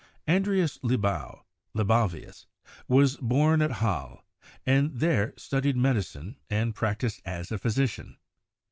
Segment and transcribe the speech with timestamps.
[0.27, 1.43] Andreas Libau
[1.75, 2.47] (Libavius)
[2.87, 4.25] was born at Halle,
[4.65, 8.17] and there studied medicine and practiced as a physician.